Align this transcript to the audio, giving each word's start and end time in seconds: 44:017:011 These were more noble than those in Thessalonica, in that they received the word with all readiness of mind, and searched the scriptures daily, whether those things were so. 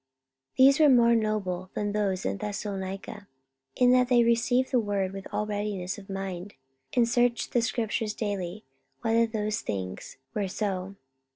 44:017:011 0.53 0.57
These 0.57 0.79
were 0.79 0.89
more 0.89 1.15
noble 1.15 1.69
than 1.75 1.91
those 1.91 2.25
in 2.25 2.37
Thessalonica, 2.39 3.27
in 3.75 3.91
that 3.91 4.07
they 4.07 4.23
received 4.23 4.71
the 4.71 4.79
word 4.79 5.13
with 5.13 5.27
all 5.31 5.45
readiness 5.45 5.99
of 5.99 6.09
mind, 6.09 6.55
and 6.95 7.07
searched 7.07 7.51
the 7.51 7.61
scriptures 7.61 8.15
daily, 8.15 8.65
whether 9.01 9.27
those 9.27 9.61
things 9.61 10.17
were 10.33 10.47
so. 10.47 10.95